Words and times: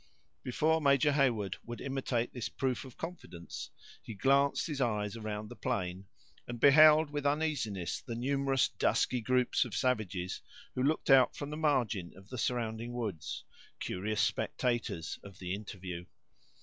Before 0.41 0.81
Major 0.81 1.11
Heyward 1.11 1.57
would 1.63 1.79
imitate 1.79 2.33
this 2.33 2.49
proof 2.49 2.85
of 2.85 2.97
confidence, 2.97 3.69
he 4.01 4.15
glanced 4.15 4.65
his 4.65 4.81
eyes 4.81 5.15
around 5.15 5.47
the 5.47 5.55
plain, 5.55 6.07
and 6.47 6.59
beheld 6.59 7.11
with 7.11 7.23
uneasiness 7.27 8.01
the 8.01 8.15
numerous 8.15 8.67
dusky 8.67 9.21
groups 9.21 9.63
of 9.63 9.75
savages, 9.75 10.41
who 10.73 10.81
looked 10.81 11.11
out 11.11 11.35
from 11.35 11.51
the 11.51 11.55
margin 11.57 12.13
of 12.17 12.29
the 12.29 12.39
surrounding 12.39 12.93
woods, 12.93 13.43
curious 13.79 14.21
spectators 14.21 15.19
of 15.21 15.37
the 15.37 15.53
interview. 15.53 16.05